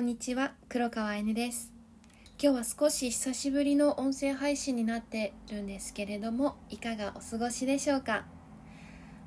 [0.00, 1.70] んにちは黒川えねです。
[2.42, 8.24] 今日は少し久しぶりの音声配信になってるんですけれどもいかがお過ごしでしょうか？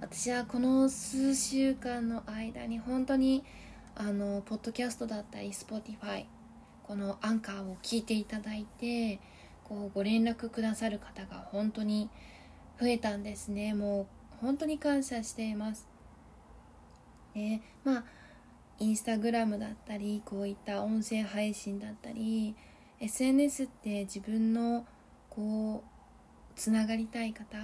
[0.02, 3.44] 私はこの数週間の間に本当に
[3.94, 6.26] あのポッドキャストだったり Spotify
[6.88, 9.20] このアンカーを聞いていただいて
[9.66, 12.10] こうご連絡くださる方が本当に
[12.82, 13.76] 増えたんですね。
[13.76, 14.08] も
[14.42, 15.88] う本当に感謝しています。
[17.36, 18.04] ねまあ
[18.84, 22.54] インスタグラムだったりこういった音声配信だったり
[23.00, 24.86] SNS って自分の
[25.30, 27.58] こうつながりたい方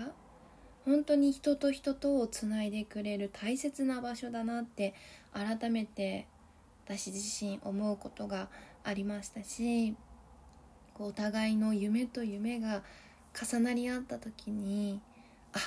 [0.85, 4.93] 本当に人と人とをつないでくれる大切な場所だなって
[5.33, 6.25] 改めて
[6.85, 8.47] 私自身思うことが
[8.85, 9.97] ありましたし
[10.93, 12.81] こうお互いの夢と夢が
[13.37, 15.01] 重なり合った時に
[15.51, 15.59] あ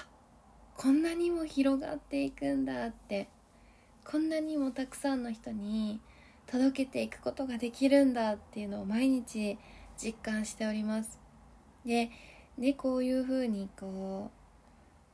[0.78, 3.28] こんなにも広がっていくんだって
[4.04, 6.00] こんなにもたくさんの人に
[6.46, 9.58] 届けていくことができるんだっていうのを毎日
[9.96, 11.18] 実感しております。
[11.84, 12.10] で
[12.58, 14.42] でこういうふうにこう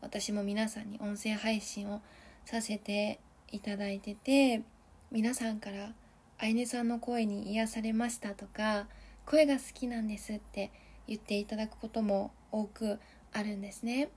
[0.01, 2.01] 私も皆さんに音声配信を
[2.45, 3.21] させて
[3.53, 4.63] いただいてて
[5.11, 5.93] 皆さんから
[6.39, 8.87] あいねさんの声に癒されましたとか
[9.27, 10.71] 声が好きなんですって
[11.07, 12.99] 言っていただくことも多く
[13.33, 14.09] あるんですね。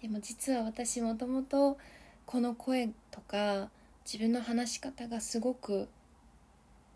[0.00, 1.78] でも実は私もともと
[2.26, 3.70] この声とか
[4.12, 5.88] 自分の話し方がすごく、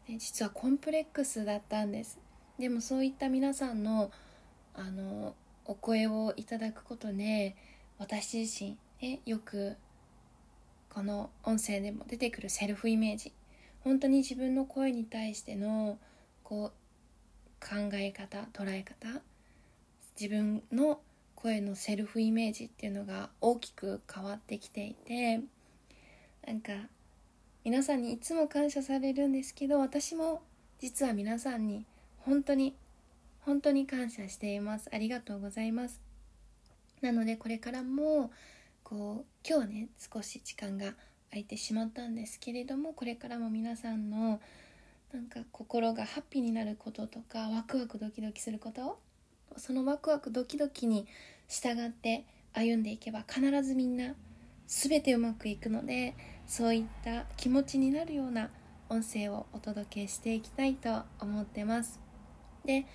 [0.09, 2.19] ね、実はコンプレックスだったんです。
[2.59, 4.11] でもそういった皆さんの
[4.75, 7.55] あのお声をいただくことで
[7.99, 9.77] 私自身、ね、よく
[10.91, 13.33] この音声でも出てくるセルフイメージ
[13.85, 15.99] 本当に自分の声に対しての
[16.43, 19.21] こう考え方捉え方
[20.21, 21.01] 自分の
[21.37, 25.41] 声のセルフイメージっていうのが大きく変わってきていて
[26.45, 26.73] なんか
[27.65, 30.43] 皆さんにいつも感謝されるんですけど私も
[30.81, 31.87] 実は皆さんに
[32.19, 32.75] 本当に
[33.41, 34.91] 本当に感謝しています。
[34.93, 35.99] ありがとうございます。
[37.01, 38.31] なのでこれからも
[38.83, 40.93] こう今日はね少し時間が
[41.31, 44.41] 空いてしまったんですけれどもこれからも皆さんの
[45.15, 48.99] なんか心がハッピーになることとかワクワクドキドキすること
[49.57, 51.07] そのワクワクドキドキに
[51.49, 54.15] 従って歩んでいけば必ずみんな
[54.67, 56.15] 全てうまくいくので
[56.47, 58.51] そういった気持ちになるような
[58.89, 61.99] 音声をお届けしていきたいと思ってます。
[62.65, 62.87] で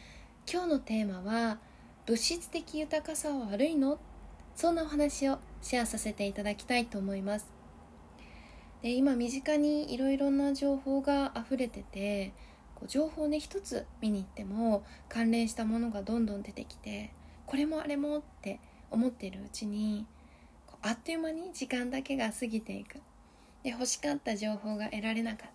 [0.52, 1.58] 今日のテーマは
[2.06, 4.00] 物質的豊かさは悪いの？
[4.56, 7.48] そんなお話をシェアさせていただきたいと思います。
[8.82, 12.34] で今身近にいろいろな情報が溢れてて
[12.76, 17.12] こう情報ね一つ見に行っても関連したものがどんどん出てきて
[17.46, 20.06] これもあれもって思ってるうちに
[20.82, 23.02] あっという間に時間だけが過ぎていく。
[23.64, 25.50] で欲しかった情報が得られなかっ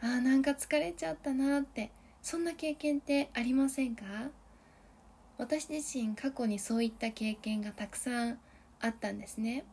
[0.00, 0.06] た。
[0.08, 1.90] あーなんか疲れちゃったなって。
[2.22, 4.04] そんな経験ってありませんか？
[5.38, 8.38] 私自身過去にそういった経験がたくさん
[8.80, 9.64] あったんですね。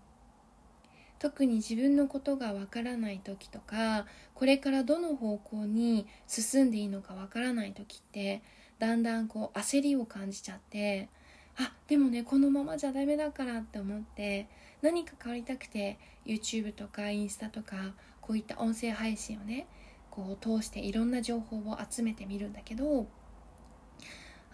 [1.19, 4.05] 特に自分のことがわからない時とか
[4.35, 8.43] これからどの方向に進んでいいのかわからない時って
[8.77, 11.09] だんだんこう焦りを感じちゃって
[11.57, 14.47] あでもねこのままじゃダメだからって思って
[14.81, 19.67] 何か変わりたくて YouTube とかインスタとかこういった音声配信をね
[20.09, 23.07] こう通していろんな情報を集めてみるんだけど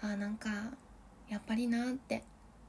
[0.02, 0.50] あなんか
[1.30, 2.24] やっぱりなって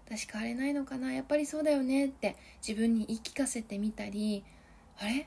[0.07, 4.45] 私変われないのかなやっぱりそうだよねって自分に言い聞かせてみたり
[4.99, 5.27] あれ？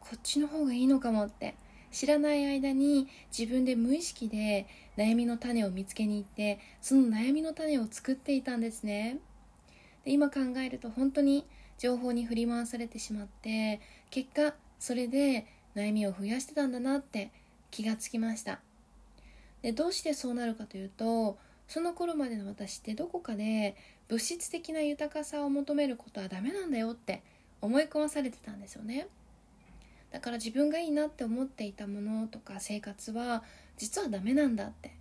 [0.00, 1.54] こっちの方がいいのかもって
[1.90, 4.66] 知らない間に自分で無意識で
[4.96, 9.18] 悩みの種を見つけに行ってその悩みの種を作っていたんですね。
[10.04, 11.46] で今考えると本当に
[11.78, 13.80] 情報に振り回されてしまって
[14.10, 17.30] 結果それで悩みを増やしてたんだなって
[17.70, 18.60] 気がつきました。
[19.62, 21.36] でどうしてそうなるかというと
[21.68, 23.76] その頃までの私ってどこかで
[24.08, 27.22] 物質的な豊かさを求めることはダメなんだよって
[27.60, 29.06] 思い込まされてたんですよね。
[30.10, 33.44] だから自分がいいなって思っていたものとか生活は
[33.76, 34.92] 実はダメなんだって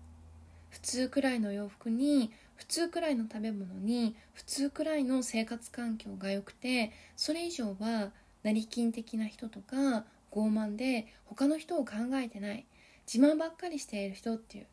[0.69, 8.11] 普通くらいの洋服に普通くらいの食べ物に普通くらいの生活環境が良くてそれ以上は
[8.43, 12.65] 成金的な人とか傲慢で他の人を考えてない
[13.11, 14.65] 自慢ばっかりしている人っていう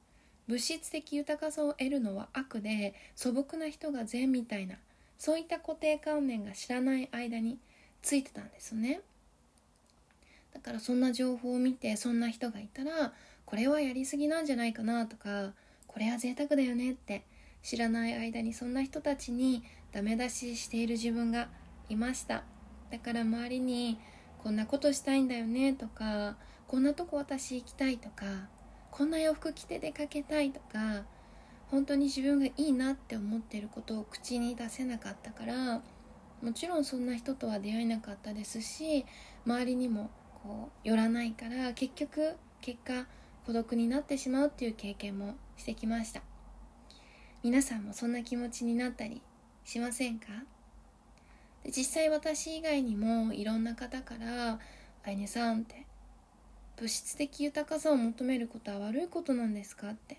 [0.48, 4.74] 物質的豊かさを得るのは悪で素朴な人が善みたいな
[5.16, 7.56] そういった固定観念が知らない間に
[8.02, 9.00] ついてたんですよね。
[10.52, 13.12] だからそんな情報を見てそんな人がいたら
[13.44, 15.52] これはやりすぎなんじゃないかなとか
[15.86, 17.22] これは贅沢だよねって
[17.62, 19.62] 知らない間にそんな人たちに
[19.92, 21.48] ダメ出ししている自分が
[21.88, 22.44] いました。
[22.90, 23.98] だから周りに
[24.42, 26.36] こんなことしたいんだよねとか
[26.68, 28.24] こんなとこ私行きたいとか
[28.90, 31.04] こんな洋服着て出かけたいとか
[31.70, 35.82] 本当に自分がいいなって思ってることを口に出せなかったから
[36.42, 39.04] もちろんそんな人とは出会えなかったですし
[39.44, 40.10] 周りにも
[40.42, 43.06] こう寄らないから結局結果
[43.46, 46.35] 孤独になってしまうっていう経験もしてきました。
[47.46, 49.22] 皆さんもそんな気持ちになったり
[49.64, 50.26] しませんか？
[51.62, 54.58] で実際私以外にもいろんな方から
[55.06, 55.86] 「あいねさん」って
[56.74, 60.18] 「物質的豊かさを求めることは悪いことなんですか?」って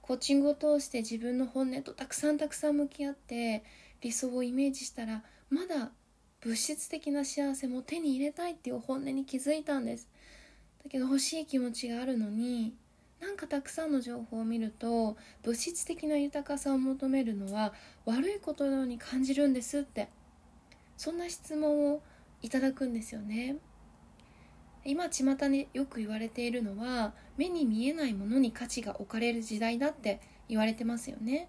[0.00, 3.62] コーチングを通して自分の本音とたくさんたくさん向き合って
[4.00, 5.92] 理想をイメージしたらまだ
[6.40, 10.08] 物質的な幸せも手に入れたいっていう本音に気づいたんです
[10.82, 12.74] だけど欲しい気持ちがあるのに
[13.22, 17.72] なんかたくさんの情報を見ると物質的な豊かさを求めるのは
[18.04, 20.08] 悪いことのように感じるんですって。
[20.96, 22.02] そんな質問を
[22.42, 23.56] いただくんですよね。
[24.84, 31.48] 今巷でよく言われているのは目に見えないものに価値が置かれる時代だって言われてますよね。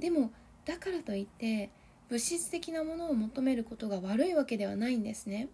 [0.00, 0.32] でも
[0.64, 1.70] だからといって
[2.08, 5.48] 物質的なものを求めることが悪いわけではないんですね。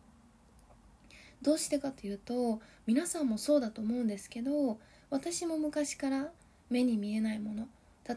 [1.43, 4.79] どうしてかというと皆さんもそうだと思うんですけど
[5.13, 6.31] 私も昔から
[6.71, 7.69] 目に見えないもの。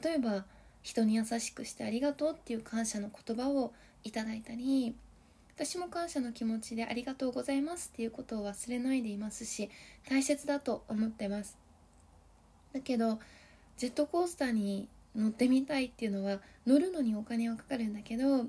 [0.01, 0.45] 例えば
[0.81, 3.73] 人に優しくしてありがとうっていう感謝の言葉を
[4.05, 4.95] いただいたり
[5.55, 9.69] 私も感謝の気持ちでありがとうございますっていうことを忘れないでいますし
[10.07, 11.57] 大切だと思ってます。
[12.71, 13.19] だけど
[13.77, 18.45] ジェットコースターに乗ってみたいっていうのは乗るのにお金はかかるんだけど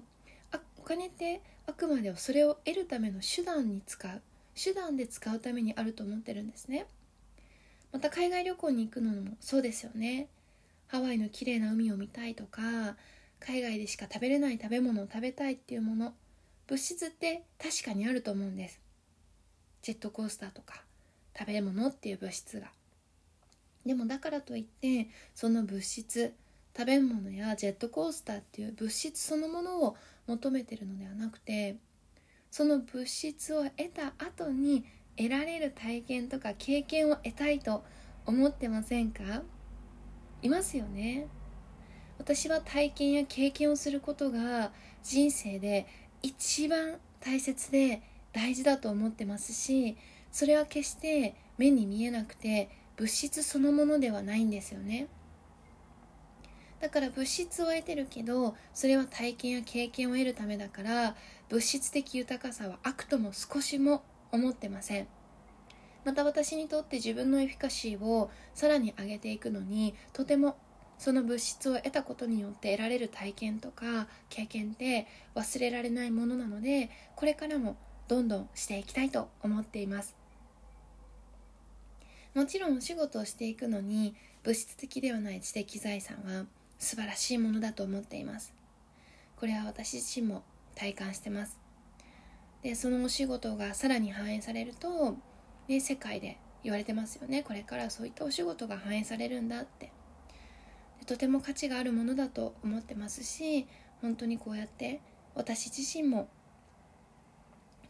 [0.52, 4.22] あお金ってあくまでもそれを得るための手段に使う。
[4.54, 6.86] 手段で使うためにあると思ってるんですね。
[7.96, 10.28] また海外旅行に行くのもそうですよね。
[10.86, 12.94] ハワイの綺麗な海を見たいとか
[13.40, 16.12] 海外でしか食べれない食べ物を食べたいっていうもの
[16.66, 18.82] 物質って確かにあると思うんです。
[19.80, 20.82] ジェットコースターとか
[21.38, 22.66] 食べ物っていう物質が。
[23.86, 26.34] でもだからといってその物質
[26.76, 29.96] 食べ物やジェットコースターっていう物質そのものを
[30.26, 31.76] 求めてるのではなくて
[32.50, 34.84] その物質を得た後に
[35.16, 37.82] 得られる体験とか経験を得たいと
[38.26, 39.42] 思ってませんか？
[40.42, 41.26] いますよね。
[42.18, 44.72] 私は体験や経験をすることが
[45.02, 45.86] 人生で
[46.22, 48.02] 一番大切で
[48.32, 49.96] 大事だと思ってますし
[50.32, 55.08] それは決して目に見えなくて物質そのものではないんですよね。
[56.80, 61.16] だから物質を得てるけどそれは体験や経験を得るためだから
[61.48, 64.02] 物質的豊かさは悪とも少しも
[64.32, 65.06] 思ってません。
[66.04, 70.56] また私にとって自分のエフィカシーをさらに上げていくのにとても
[70.98, 77.76] その物質を得たことによって得られる体験とか経験って忘れられないものなのでこれからも
[78.08, 80.14] どんどんしていきたいと思っています。
[82.34, 86.44] もちろんお仕事をしていくのに物質的ではない知的財産は
[86.78, 88.52] 素晴らしいものだと思っています。
[89.36, 90.44] これは私自身も
[90.74, 91.65] 体感してます。
[92.66, 95.14] でそのお仕事がさらに反映されると、
[95.68, 97.44] ね、世界で言われてますよね。
[97.44, 99.92] これからそういったお仕事が反映されるんだって。
[101.06, 103.68] とても価値があるものだと思ってますし
[104.02, 105.00] 本当にこうやって
[105.36, 106.28] 私自身も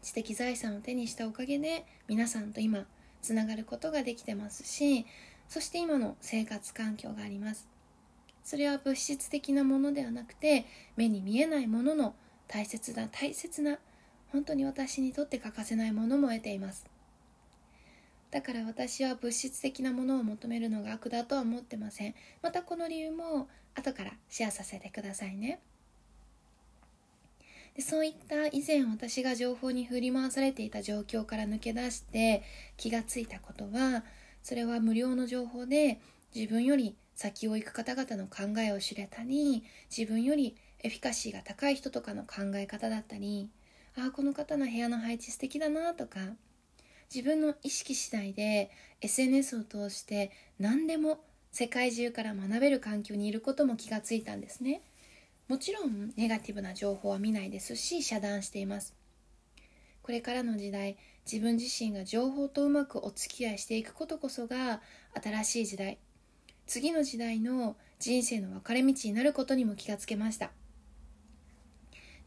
[0.03, 2.85] 知的財産を手にしたおかげで皆さんと今
[3.23, 5.07] つながることができてますし
[5.49, 7.67] そして今の生活環境があります。
[8.43, 12.13] それは物質的なものではなくて目に見えないものの
[12.47, 13.79] 大切な大切な
[14.31, 16.85] 本当に私にとって欠かせないものも得ています。
[18.29, 22.15] だから私は物質的なものを求めるのが悪だとは思ってません。
[22.41, 25.59] またこの理由も後からシェアさせてくださいね。
[27.75, 32.41] でそういった以前私が情報に振り回されていた状況から抜け出して
[32.75, 34.03] 気がついたことは
[34.41, 36.01] それは無料の情報で
[36.33, 39.63] 自分より先を行く方々の考えを知れたり
[39.95, 43.49] 自分よりエフィカシーが高い人とかの考え方だったり
[43.99, 46.19] あこの方の部屋の配置素敵だなとか
[47.13, 48.69] 自分の意識次第で
[49.01, 51.19] SNS を通して何でも
[51.51, 54.81] 世界中から学べる環境にいることも気がついたんですね。
[55.47, 58.93] もちろんネガティブな情報は見ないですし遮断しています。
[60.03, 60.97] これからの時代
[61.29, 64.81] 自分自身が情報とうまくお付き合いしていくことこそが
[65.21, 65.97] 新しい時代。
[66.67, 70.51] 次の時代の人生の分かれ道になることにも気がつけました。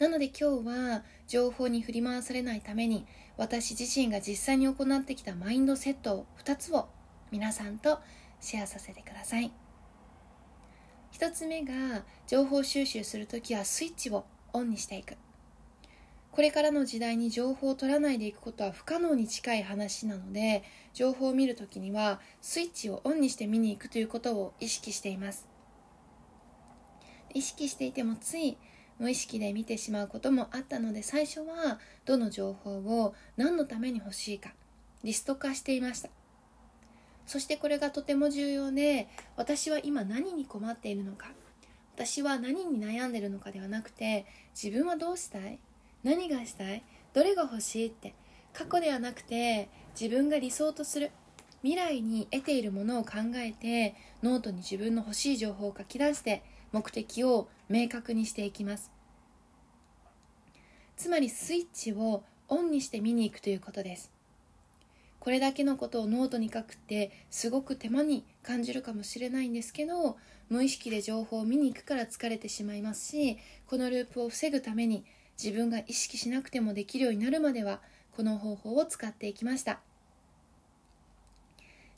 [0.01, 3.05] なので今日は情報に振り回されないために
[3.37, 6.89] 私自身が実際に行ってきたマインドセットを2つを
[7.31, 7.99] 皆さんと
[8.41, 9.53] シェアさせてください。
[11.13, 15.19] 1つ目が情報収集するときはスイッチをオンにしていく。
[16.33, 20.63] これからの時代に情報を取らないでいくことは不可能に近い話なので
[20.95, 25.47] 情報を見るときにはスイッチをオンにして見に行くということを意識しています。
[27.35, 28.57] 意識していてもつい
[29.01, 34.53] 無意識で見てしまうこともあったので最初はどの情報を何のために欲しいか
[35.03, 36.11] リスト化していました。
[37.31, 41.29] そしてこれがとても重要で私は今何に困っているのか
[41.95, 44.27] 私は何に悩んでるのかではなくて
[44.61, 45.61] 自分はどうしたい
[46.03, 46.83] 何がしたい
[47.15, 48.15] どれが欲しいって
[48.53, 51.13] 過去ではなくて自分が理想とする
[51.63, 56.43] 未来に得ているものを考えてノートに自分の欲しい情報を書き出して
[56.73, 58.91] 目的を明確にしていきます。
[60.97, 64.11] つまりスイッチをオンにして見に行くということです。
[65.21, 70.17] これだけのことをノートに書くってすごく手間に感じるかもしれないんですけど
[70.49, 75.05] 無意識で情報を見に行くから疲れてしまいますしこのループを防ぐために
[75.43, 77.81] 自分が意識しなくてもできるようになるまでは
[78.17, 79.81] この方法を使っていきました。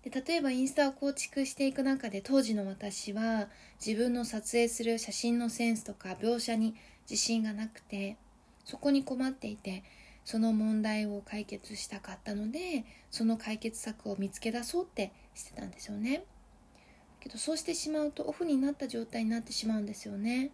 [0.02, 3.48] で例えばインスタを構築していく中で当時の私は
[3.84, 6.74] 自分の撮影する写真のセンスとか描写に
[7.08, 8.16] 自信がなくて
[8.64, 9.84] そこに困っていて
[10.24, 16.24] その問題を解決したかったのでその解決策を見つけ出そうってしてたんですよね。
[17.20, 20.50] けどそうしてしまうとオフになった状態になってしまうんですよね。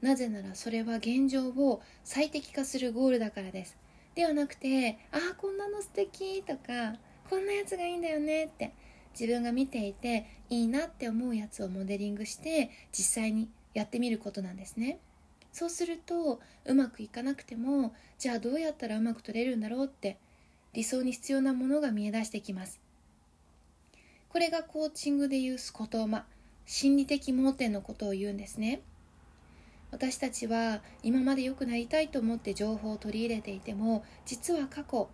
[0.00, 3.76] なぜならそれは現状を最適化するゴールだからです。
[4.14, 6.96] ではなくてああこんなの素敵とか
[7.28, 8.72] こんなやつがいいんだよねって
[9.18, 14.98] 自分が見ていていいなって思うやつをモデリングして実際にやってみることなんですね。
[15.52, 20.18] そうするとうまくいかなくてもじゃあどうやったらうまく取れるんだろうって
[20.72, 22.80] 理想に必要なものが見え出してきます。
[24.28, 26.24] これがコーチングでいう言葉
[26.66, 28.82] 心理的盲点のことを言うんですね。
[29.90, 35.08] 私たちは今まで良くなりたいと思って情報を取り入れていても実は過去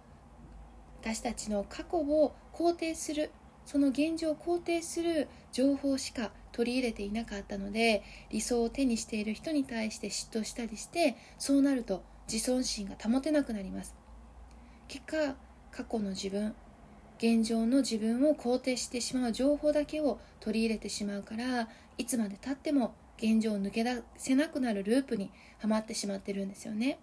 [1.01, 3.31] 私たちの過去を肯定する
[3.66, 13.94] その現状を肯定する情報しか取り入れていなかったので理想を手にしている人に対して嫉妬したりしてそうなると自尊心が保てなくなります。
[14.88, 15.37] 結果
[15.71, 16.54] 過去の自分
[17.18, 26.99] 現状の自分を肯定してしまう情報だけを取り入れてしまうからいつまでたっても現状を抜け出せなくなるループにはまってしまってるんですよね。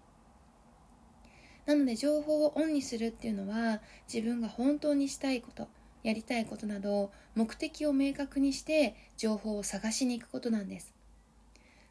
[1.66, 3.80] なので情報をオンにするっていうのは
[4.12, 5.68] 自分が本当にしたいこと
[6.02, 10.92] やりたいことなど目的を明確にして情報を探しに行くことなんです。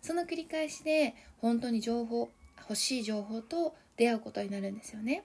[0.02, 5.24] その繰り返しで本当に情報欲しい情報と出会うことになるんですよね。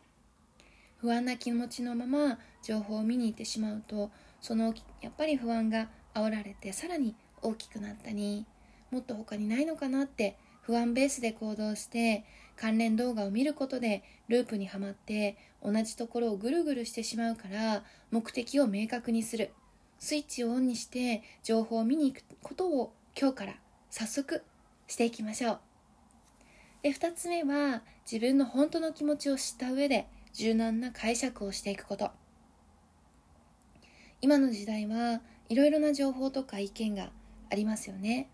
[0.99, 8.47] 不安な気持ちのまま情報を見に行ってしまうとそのやっぱり不安が煽られてさらに大きくなったり
[8.91, 12.25] もっと他にないのかなって不安ベースで行動して
[12.57, 19.53] 関連動画を見ることでループにはまって同じところをぐるぐるしてしまうから目的を明確にする。
[19.99, 23.55] スイッチをオンにして情報を見に行くことを今日から
[23.91, 24.43] 早速
[24.87, 25.61] していきましょう。
[26.83, 32.11] で2つ目は自分の本当の気持ちを知った上で柔軟な解釈をしていくこと。
[34.21, 37.11] 今の時代はいろいろな情報とか意見が
[37.51, 38.29] ありますよね。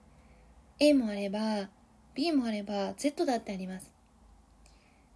[0.78, 1.68] A もあれば
[2.14, 3.91] B もあれば Z だってあります。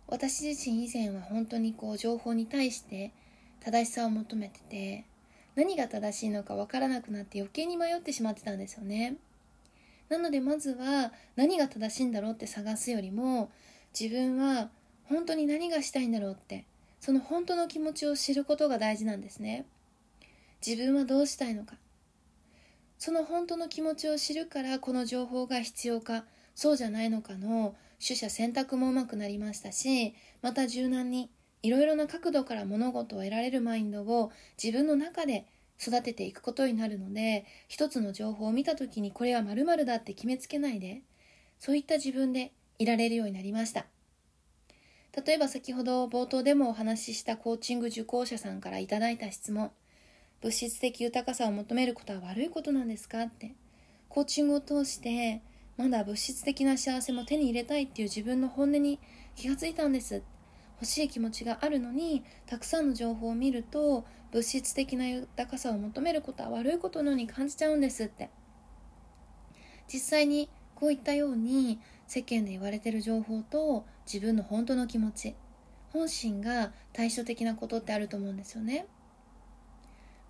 [0.08, 3.12] 私自身以前は本当にこう情報に対して
[3.60, 5.04] 正しさを求めてて
[5.56, 9.16] 何が正しいのか分からなくなって余計に迷ってしまってたんですよね。
[10.08, 13.50] なのでまずは何が正しいんだろうって探すよりも
[13.98, 14.70] 自分は
[15.04, 16.64] 本当に何がしたいんだろうって
[17.00, 19.66] その本当の気持ちを知ることが大事なんですね。
[20.64, 21.76] 自分はどうしたいのか。
[22.98, 31.30] その本当の気持ちを知るからこの情報が必要かそうじゃないのかの取捨選択もうまくなりましたしまた柔軟に
[31.62, 34.30] いろいろな角度から物事を得られるマインドを
[34.62, 35.46] 自分の中で
[35.80, 41.02] 育てていくことになるので一つの情報を見た時にこれは〇〇だって決めつけないで
[41.58, 43.86] そういった自分でいられるようになりました。
[45.24, 49.70] 例えば先ほど冒頭でもお話ししたコーチング受講者さんからいただいた質問。
[50.42, 53.54] 物質的豊かさを求めることは悪いことなんですかって。
[54.10, 55.40] コーチングを通して
[55.76, 58.98] まだ物質的な幸せも手に入れたいっていう自分の本音に
[59.34, 60.22] 気がついたんです。
[60.76, 68.30] 欲しい気持ちがあるのにたくさんの情報を見ると物質的な豊かさを求めることは悪いことのように感じちゃうんですって。
[69.92, 75.34] 実際にこういったように世間で言われてる情報と自分の本当の気持ち
[75.92, 78.86] 本心が対照的なことってあると思うんですよね。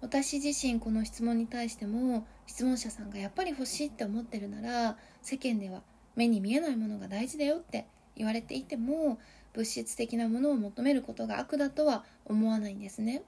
[0.06, 5.82] 私自身この質問に対しても質問者さんがやっぱり欲しいって思ってるなら世間では
[6.14, 9.18] 目に見えないものが大事だよって言われていても
[9.52, 13.24] 物質的なものを求めることが悪だとは思わないんですね。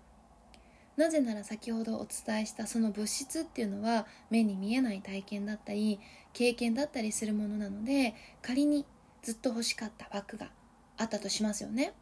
[0.97, 5.99] なぜなら先ほどお伝えしたその物質っていうのは目に見えない体験だったり
[6.33, 8.87] 経験だったりするものなので仮に
[9.23, 10.53] ずっと欲しかったバッグが
[10.97, 11.93] あったとしますよね。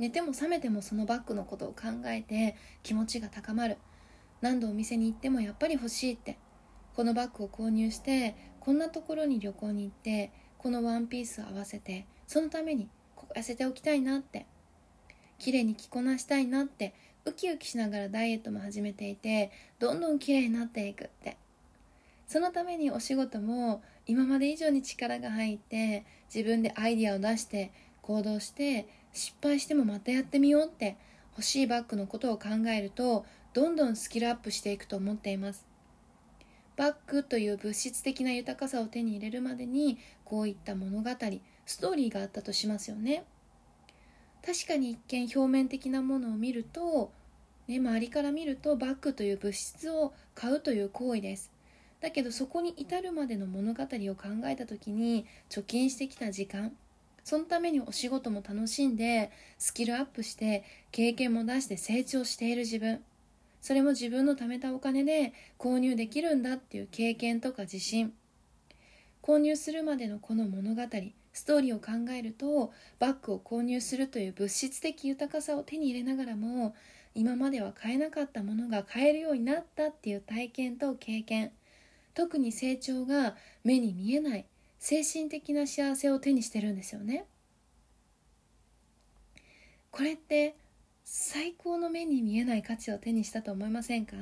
[0.00, 3.76] 寝ても覚めてもそのバッグのことを考えて気持ちが高まる。
[4.40, 6.38] 何度お店に行ってもやっぱり欲しいって。
[6.96, 14.46] このバッグを購入してこんなところに旅行に行ってこのワンピースを合わせてそのためにここ痩せておきたいなって。
[15.38, 16.94] 綺麗に着こなしたいなって
[17.26, 21.36] ウキウキしながらダイエットも始めていてどんどん綺麗になっていくって。
[22.26, 30.96] そのためにお仕事も今まで以上に力が入って自分でアイディアを出して行動して失敗してもまたやってみようって
[31.32, 33.26] 欲しいバッグのことを考えると
[33.56, 35.64] どんどんスキルアップしていくと思っています。
[36.76, 39.96] バッグという物質的な豊かさを手に入れるまでに
[40.26, 41.08] こういった物語
[41.64, 43.24] ストーリーがあったとしますよね。
[44.44, 47.10] 確かに一見表面的なものを見ると、
[47.66, 51.50] ね、周りから見るとバッグという物質を買うという行為です。
[52.02, 56.76] だけどそこに至るまでの物語を考えた時に貯金してきた時間
[57.24, 63.02] そのためにお仕事も楽しんでスキルアップして経験も出して成長している自分。
[63.66, 68.12] それも自分の貯めたお金で購入できるんだっていう経験とか自信。
[69.20, 70.82] 購入するまでのこの物語
[71.32, 76.76] ストーリーを考えるとバッグを購入するという物質的豊かさを手に入れながらも
[77.16, 81.50] 今までは買えなかったものが買えるようになったっていう体験と経験。
[82.14, 84.46] 特に成長が目に見えない
[84.78, 87.26] 精神的な幸せを手にしてるんですよね。
[89.90, 90.54] これって
[91.08, 94.16] 最高の目に見えない価値を手にしたと思いませんか？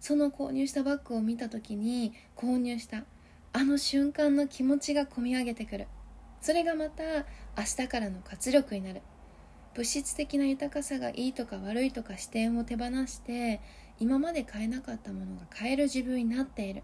[0.00, 3.04] その購入したバッグを見た時に購入した
[3.54, 5.86] あの瞬間の気持ちがこみ上げてくる。
[6.42, 7.02] それがまた
[7.56, 9.00] 明日からの活力になる。
[9.72, 13.62] 物質的な豊かさがいいとか悪いとか視点を手放して
[13.98, 16.82] 今まで買えなかったものが買える自分になっている。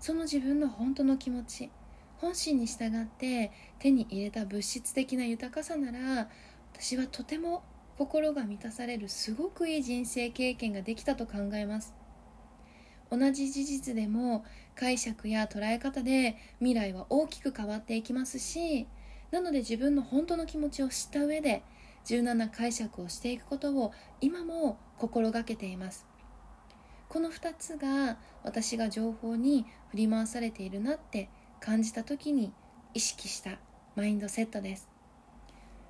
[0.00, 1.70] その自分の本当の気持ち
[2.16, 6.28] 本心に従って手に入れた物質的な豊かさなら
[6.72, 7.62] 私はとても
[7.98, 11.94] 心が満たされるすごくいい人生経験ができたと考えます。
[13.10, 18.88] 同じ事実でも解釈や捉え方で未来は大きく変わっていきますし
[19.30, 21.62] なので自分の本当の気持ちを知った上で
[22.04, 26.06] 柔軟な解釈をしていくことを今も心がけています。
[27.08, 31.28] この2つが私が情報に振り回されているなって
[31.60, 32.52] 感じた時に
[32.94, 33.58] 意識した
[33.94, 34.95] マインドセットです。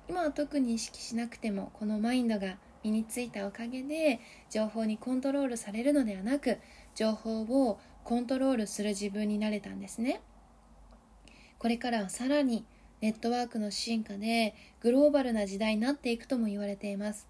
[0.09, 6.57] 今は特に意識しなくてもこのマインドが身についたおかげで情報にコントロールされるのではなく
[6.95, 10.21] 情報をコントロールする自分になれたんですね。
[11.59, 12.65] これからはさらに
[13.01, 17.27] ネットワークの進化でグローバルな時代になっていくとも言われています。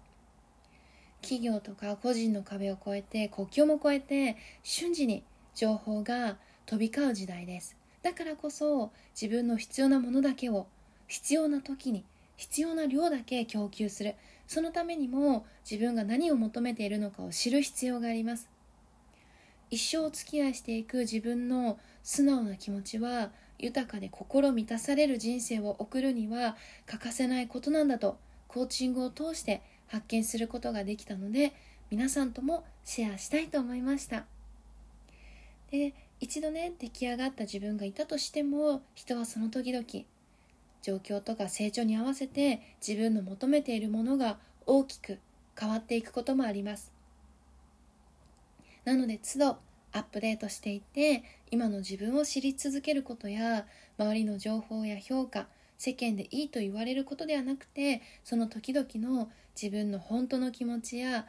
[1.20, 7.76] 企業とか個人の壁を越えて国境も越えて瞬時に情報が飛び交う時代です。
[8.02, 10.68] だからこそ自分の必要なものだけを
[11.08, 12.04] 必要な時に
[12.38, 14.14] 必要な量だけ供給する。
[14.46, 18.48] そのためにも自分が何を求めているのかを知る必要があります。
[19.70, 31.52] 一生お付き合いしていく自分の素直な気持ちは豊かで心満たされる人生を送るには欠かせないことなんだとコーチングを通して発見することができたので
[31.90, 34.24] 皆さんともシェアしたいと思いました。
[35.70, 39.84] で一度ね出来上がった自分がいたとしても人はその時々
[40.82, 45.18] 状況とか成長に合わせて自分の求めているものが大きく
[45.58, 46.92] 変わっていくこともあります。
[48.84, 49.58] なので都度
[49.92, 53.66] アップデートしていって今の自分を知り続けることや
[53.98, 55.46] 周りの情報や評価
[55.78, 61.26] 世間でいいと言われることではなくてその時々の自分の本当の気持ちや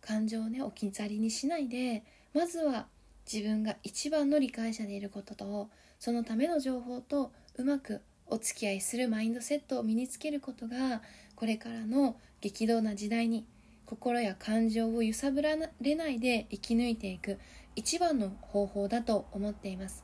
[0.00, 2.02] 感情をね置き去りにしないで
[2.34, 2.86] まずは
[3.30, 8.00] 自分が一番の理解者でいることとそのための情報とうまく
[8.32, 11.02] お付き合いするマインドセットを身につけることが
[11.36, 13.44] これからの激動な時代に
[13.84, 15.50] 心や感情を揺さぶら
[15.82, 17.38] れないで生き抜いていく
[17.76, 20.02] 一番の方法だと思っています。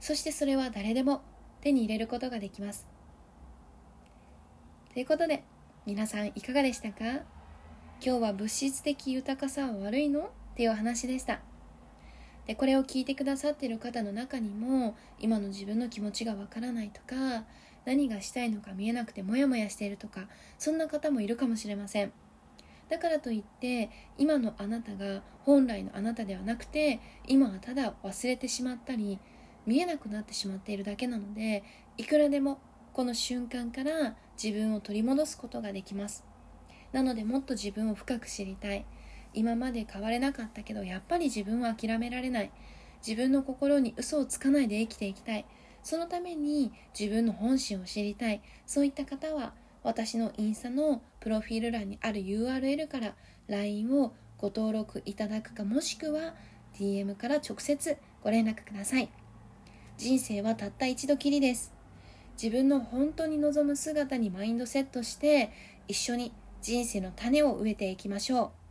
[0.00, 1.22] そしてそれは誰でも
[1.60, 2.88] 手に入れることができます。
[4.92, 5.44] ということで
[5.86, 7.04] 皆さんいかがでしたか？
[8.04, 10.22] 今日は物質的豊かさは悪いの？
[10.22, 11.40] っていう話でした。
[12.46, 17.44] でこれを聞いてくださってる方の中にも今の自分の気持ちがわからないとか
[17.84, 20.22] 何がしたいのか見えなくてモヤモヤしているとか
[20.58, 22.12] そんな方もいるかもしれません。
[22.88, 29.18] だからといって今のあなたが本来のあなたではなくて今はただ忘れてしまったり
[29.64, 31.64] 見えなくなってしまっているだけなので
[31.96, 32.58] いくらでも
[32.92, 36.24] この瞬間から自分を取り戻すことができます。
[36.92, 38.84] なのでもっと自分を深く知りたい。
[39.34, 42.50] 今まで変われなかったけどやっぱり自分は諦められない。
[43.06, 45.44] 自分の心に嘘をつかないで生きていきたい。
[45.82, 48.40] そのために自分の本心を知りたい。
[48.66, 53.14] そういった方は私のインスタのプロフィール欄にある URL から
[53.48, 56.34] LINE をご登録いただくかもしくは
[56.78, 59.08] DM から直接ご連絡ください。
[59.98, 61.72] 人生はたった一度きりです。
[62.40, 65.50] 自分の本当に望む姿にマインドセットして
[65.86, 68.61] 一緒に人生の種を植えていきましょう。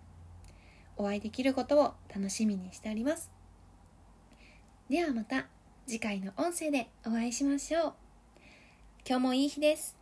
[1.02, 3.32] お会いできることを楽しみにしております。
[4.90, 5.48] ではまた
[5.88, 7.94] 次回の音声でお会いしましょう。
[9.08, 10.01] 今日もいい日です。